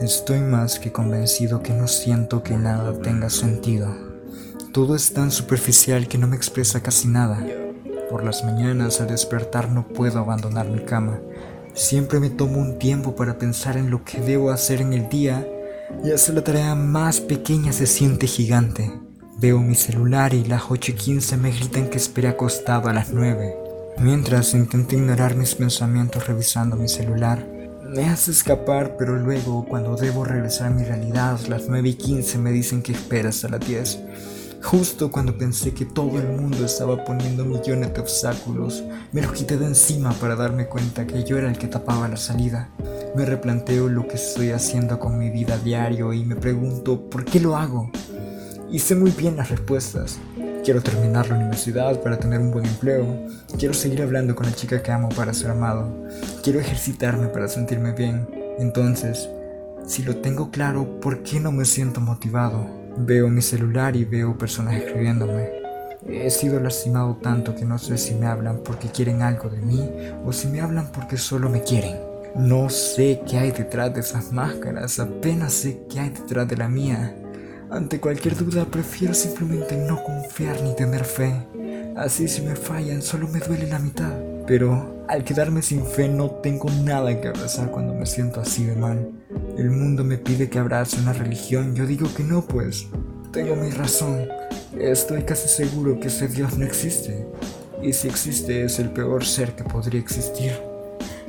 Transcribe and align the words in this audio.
Estoy 0.00 0.40
más 0.40 0.78
que 0.78 0.92
convencido 0.92 1.62
que 1.62 1.74
no 1.74 1.86
siento 1.86 2.42
que 2.42 2.56
nada 2.56 2.94
tenga 3.02 3.28
sentido. 3.28 3.94
Todo 4.72 4.96
es 4.96 5.12
tan 5.12 5.30
superficial 5.30 6.08
que 6.08 6.16
no 6.16 6.26
me 6.26 6.36
expresa 6.36 6.82
casi 6.82 7.06
nada. 7.06 7.46
Por 8.08 8.24
las 8.24 8.42
mañanas 8.42 9.02
al 9.02 9.08
despertar 9.08 9.70
no 9.70 9.86
puedo 9.86 10.18
abandonar 10.18 10.70
mi 10.70 10.80
cama. 10.86 11.20
Siempre 11.74 12.18
me 12.18 12.30
tomo 12.30 12.58
un 12.58 12.78
tiempo 12.78 13.14
para 13.14 13.36
pensar 13.36 13.76
en 13.76 13.90
lo 13.90 14.02
que 14.02 14.22
debo 14.22 14.50
hacer 14.50 14.80
en 14.80 14.94
el 14.94 15.10
día 15.10 15.46
y 16.02 16.12
hacer 16.12 16.34
la 16.34 16.44
tarea 16.44 16.74
más 16.74 17.20
pequeña 17.20 17.74
se 17.74 17.86
siente 17.86 18.26
gigante. 18.26 18.90
Veo 19.36 19.58
mi 19.58 19.74
celular 19.74 20.32
y 20.32 20.44
las 20.44 20.62
8.15 20.62 21.36
me 21.36 21.50
gritan 21.50 21.90
que 21.90 21.98
espere 21.98 22.28
acostado 22.28 22.88
a 22.88 22.94
las 22.94 23.12
9. 23.12 23.54
Mientras 23.98 24.54
intento 24.54 24.96
ignorar 24.96 25.36
mis 25.36 25.54
pensamientos 25.54 26.26
revisando 26.26 26.76
mi 26.76 26.88
celular, 26.88 27.59
me 27.94 28.08
hace 28.08 28.30
escapar, 28.30 28.96
pero 28.96 29.16
luego, 29.16 29.64
cuando 29.64 29.96
debo 29.96 30.24
regresar 30.24 30.68
a 30.68 30.70
mi 30.70 30.84
realidad, 30.84 31.38
las 31.48 31.68
9 31.68 31.88
y 31.88 31.94
15 31.94 32.38
me 32.38 32.52
dicen 32.52 32.82
que 32.82 32.92
esperas 32.92 33.44
a 33.44 33.48
las 33.48 33.66
10. 33.66 33.98
Justo 34.62 35.10
cuando 35.10 35.36
pensé 35.36 35.72
que 35.72 35.86
todo 35.86 36.18
el 36.18 36.28
mundo 36.28 36.64
estaba 36.64 37.02
poniendo 37.04 37.44
millones 37.44 37.92
de 37.92 38.00
obstáculos, 38.00 38.84
me 39.10 39.22
lo 39.22 39.32
quité 39.32 39.56
de 39.56 39.66
encima 39.66 40.12
para 40.12 40.36
darme 40.36 40.66
cuenta 40.66 41.06
que 41.06 41.24
yo 41.24 41.38
era 41.38 41.50
el 41.50 41.58
que 41.58 41.66
tapaba 41.66 42.06
la 42.06 42.16
salida. 42.16 42.68
Me 43.16 43.24
replanteo 43.24 43.88
lo 43.88 44.06
que 44.06 44.14
estoy 44.14 44.50
haciendo 44.50 44.98
con 45.00 45.18
mi 45.18 45.30
vida 45.30 45.58
diario 45.58 46.12
y 46.12 46.24
me 46.24 46.36
pregunto 46.36 47.08
por 47.08 47.24
qué 47.24 47.40
lo 47.40 47.56
hago. 47.56 47.90
Y 48.70 48.78
sé 48.78 48.94
muy 48.94 49.10
bien 49.10 49.36
las 49.36 49.50
respuestas. 49.50 50.18
Quiero 50.64 50.82
terminar 50.82 51.28
la 51.28 51.36
universidad 51.36 52.00
para 52.00 52.18
tener 52.18 52.38
un 52.38 52.50
buen 52.50 52.66
empleo. 52.66 53.26
Quiero 53.58 53.72
seguir 53.72 54.02
hablando 54.02 54.34
con 54.34 54.44
la 54.44 54.54
chica 54.54 54.82
que 54.82 54.92
amo 54.92 55.08
para 55.08 55.32
ser 55.32 55.50
amado. 55.50 56.06
Quiero 56.42 56.60
ejercitarme 56.60 57.28
para 57.28 57.48
sentirme 57.48 57.92
bien. 57.92 58.28
Entonces, 58.58 59.30
si 59.86 60.02
lo 60.02 60.16
tengo 60.16 60.50
claro, 60.50 61.00
¿por 61.00 61.22
qué 61.22 61.40
no 61.40 61.50
me 61.50 61.64
siento 61.64 62.02
motivado? 62.02 62.68
Veo 62.98 63.28
mi 63.28 63.40
celular 63.40 63.96
y 63.96 64.04
veo 64.04 64.36
personas 64.36 64.74
escribiéndome. 64.74 65.48
He 66.06 66.28
sido 66.28 66.60
lastimado 66.60 67.16
tanto 67.16 67.54
que 67.54 67.64
no 67.64 67.78
sé 67.78 67.96
si 67.96 68.14
me 68.14 68.26
hablan 68.26 68.58
porque 68.62 68.88
quieren 68.88 69.22
algo 69.22 69.48
de 69.48 69.62
mí 69.62 69.88
o 70.26 70.32
si 70.32 70.48
me 70.48 70.60
hablan 70.60 70.92
porque 70.92 71.16
solo 71.16 71.48
me 71.48 71.62
quieren. 71.62 71.96
No 72.36 72.68
sé 72.68 73.22
qué 73.28 73.38
hay 73.38 73.50
detrás 73.50 73.94
de 73.94 74.00
esas 74.00 74.30
máscaras, 74.30 75.00
apenas 75.00 75.52
sé 75.52 75.82
qué 75.88 76.00
hay 76.00 76.10
detrás 76.10 76.46
de 76.46 76.56
la 76.56 76.68
mía. 76.68 77.14
Ante 77.70 78.00
cualquier 78.00 78.36
duda 78.36 78.64
prefiero 78.64 79.14
simplemente 79.14 79.76
no 79.76 80.02
confiar 80.02 80.60
ni 80.62 80.74
tener 80.74 81.04
fe. 81.04 81.32
Así 81.96 82.26
si 82.26 82.42
me 82.42 82.56
fallan 82.56 83.00
solo 83.00 83.28
me 83.28 83.38
duele 83.38 83.68
la 83.68 83.78
mitad. 83.78 84.12
Pero 84.44 85.04
al 85.08 85.22
quedarme 85.22 85.62
sin 85.62 85.86
fe 85.86 86.08
no 86.08 86.30
tengo 86.30 86.68
nada 86.84 87.20
que 87.20 87.28
abrazar 87.28 87.70
cuando 87.70 87.94
me 87.94 88.06
siento 88.06 88.40
así 88.40 88.64
de 88.64 88.74
mal. 88.74 89.12
El 89.56 89.70
mundo 89.70 90.02
me 90.02 90.18
pide 90.18 90.50
que 90.50 90.58
abrace 90.58 91.00
una 91.00 91.12
religión, 91.12 91.76
yo 91.76 91.86
digo 91.86 92.12
que 92.12 92.24
no 92.24 92.42
pues. 92.42 92.88
Tengo 93.32 93.54
mi 93.54 93.70
razón. 93.70 94.26
Estoy 94.76 95.22
casi 95.22 95.48
seguro 95.48 96.00
que 96.00 96.08
ese 96.08 96.26
Dios 96.26 96.58
no 96.58 96.64
existe. 96.64 97.24
Y 97.80 97.92
si 97.92 98.08
existe 98.08 98.64
es 98.64 98.80
el 98.80 98.90
peor 98.90 99.24
ser 99.24 99.54
que 99.54 99.62
podría 99.62 100.00
existir. 100.00 100.69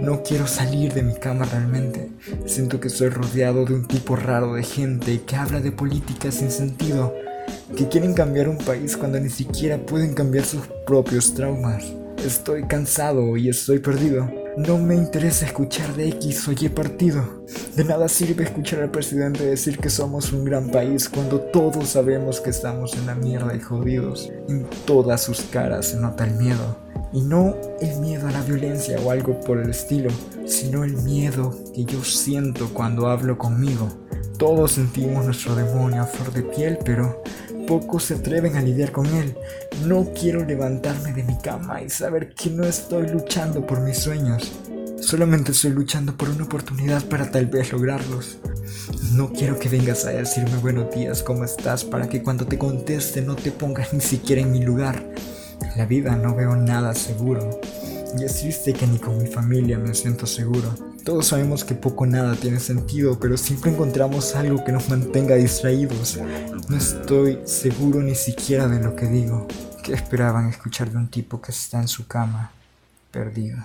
No 0.00 0.22
quiero 0.22 0.46
salir 0.46 0.92
de 0.92 1.02
mi 1.02 1.14
cama 1.14 1.44
realmente. 1.44 2.10
Siento 2.46 2.80
que 2.80 2.88
estoy 2.88 3.10
rodeado 3.10 3.64
de 3.64 3.74
un 3.74 3.86
tipo 3.86 4.16
raro 4.16 4.54
de 4.54 4.64
gente 4.64 5.20
que 5.22 5.36
habla 5.36 5.60
de 5.60 5.70
política 5.70 6.32
sin 6.32 6.50
sentido, 6.50 7.14
que 7.76 7.88
quieren 7.88 8.12
cambiar 8.12 8.48
un 8.48 8.58
país 8.58 8.96
cuando 8.96 9.20
ni 9.20 9.30
siquiera 9.30 9.78
pueden 9.78 10.14
cambiar 10.14 10.44
sus 10.44 10.62
propios 10.86 11.34
traumas. 11.34 11.84
Estoy 12.24 12.64
cansado 12.64 13.36
y 13.36 13.48
estoy 13.48 13.78
perdido. 13.78 14.30
No 14.56 14.78
me 14.78 14.94
interesa 14.94 15.46
escuchar 15.46 15.94
de 15.94 16.08
X 16.08 16.48
o 16.48 16.52
Y 16.52 16.68
partido. 16.68 17.44
De 17.76 17.84
nada 17.84 18.08
sirve 18.08 18.44
escuchar 18.44 18.80
al 18.82 18.90
presidente 18.90 19.44
decir 19.44 19.78
que 19.78 19.90
somos 19.90 20.32
un 20.32 20.44
gran 20.44 20.70
país 20.70 21.08
cuando 21.08 21.40
todos 21.40 21.88
sabemos 21.88 22.40
que 22.40 22.50
estamos 22.50 22.94
en 22.94 23.06
la 23.06 23.14
mierda 23.14 23.54
y 23.54 23.60
jodidos. 23.60 24.30
En 24.48 24.66
todas 24.86 25.22
sus 25.22 25.40
caras 25.42 25.86
se 25.86 25.98
nota 25.98 26.24
el 26.24 26.34
miedo. 26.34 26.83
Y 27.14 27.22
no 27.22 27.54
el 27.80 28.00
miedo 28.00 28.28
a 28.28 28.32
la 28.32 28.42
violencia 28.42 28.98
o 29.00 29.10
algo 29.10 29.40
por 29.40 29.58
el 29.58 29.70
estilo, 29.70 30.10
sino 30.46 30.84
el 30.84 30.96
miedo 30.98 31.56
que 31.72 31.84
yo 31.84 32.02
siento 32.04 32.68
cuando 32.74 33.06
hablo 33.06 33.38
conmigo. 33.38 33.88
Todos 34.36 34.72
sentimos 34.72 35.24
nuestro 35.24 35.54
demonio 35.54 36.02
a 36.02 36.06
flor 36.06 36.32
de 36.32 36.42
piel, 36.42 36.78
pero 36.84 37.22
pocos 37.68 38.02
se 38.04 38.14
atreven 38.14 38.56
a 38.56 38.62
lidiar 38.62 38.90
con 38.90 39.06
él. 39.06 39.36
No 39.86 40.12
quiero 40.12 40.44
levantarme 40.44 41.12
de 41.12 41.22
mi 41.22 41.38
cama 41.38 41.80
y 41.82 41.88
saber 41.88 42.34
que 42.34 42.50
no 42.50 42.64
estoy 42.64 43.08
luchando 43.08 43.64
por 43.64 43.80
mis 43.80 43.98
sueños. 43.98 44.52
Solamente 45.00 45.52
estoy 45.52 45.70
luchando 45.70 46.16
por 46.16 46.30
una 46.30 46.44
oportunidad 46.44 47.04
para 47.04 47.30
tal 47.30 47.46
vez 47.46 47.72
lograrlos. 47.72 48.38
No 49.12 49.32
quiero 49.32 49.58
que 49.58 49.68
vengas 49.68 50.04
a 50.04 50.10
decirme 50.10 50.56
buenos 50.56 50.92
días, 50.92 51.22
¿cómo 51.22 51.44
estás? 51.44 51.84
Para 51.84 52.08
que 52.08 52.22
cuando 52.22 52.46
te 52.46 52.58
conteste 52.58 53.22
no 53.22 53.36
te 53.36 53.52
pongas 53.52 53.92
ni 53.92 54.00
siquiera 54.00 54.42
en 54.42 54.50
mi 54.50 54.62
lugar. 54.64 55.04
La 55.76 55.86
vida 55.86 56.14
no 56.14 56.34
veo 56.36 56.54
nada 56.54 56.94
seguro. 56.94 57.60
Y 58.16 58.24
es 58.24 58.40
triste 58.40 58.72
que 58.72 58.86
ni 58.86 58.98
con 58.98 59.18
mi 59.18 59.26
familia 59.26 59.76
me 59.76 59.92
siento 59.92 60.24
seguro. 60.24 60.72
Todos 61.04 61.26
sabemos 61.26 61.64
que 61.64 61.74
poco 61.74 62.06
nada 62.06 62.36
tiene 62.36 62.60
sentido, 62.60 63.18
pero 63.18 63.36
siempre 63.36 63.72
encontramos 63.72 64.36
algo 64.36 64.62
que 64.62 64.70
nos 64.70 64.88
mantenga 64.88 65.34
distraídos. 65.34 66.18
No 66.68 66.76
estoy 66.76 67.40
seguro 67.44 68.00
ni 68.00 68.14
siquiera 68.14 68.68
de 68.68 68.80
lo 68.80 68.94
que 68.94 69.06
digo. 69.06 69.48
¿Qué 69.82 69.94
esperaban 69.94 70.48
escuchar 70.48 70.90
de 70.90 70.96
un 70.96 71.08
tipo 71.08 71.42
que 71.42 71.50
está 71.50 71.80
en 71.80 71.88
su 71.88 72.06
cama, 72.06 72.52
perdido? 73.10 73.58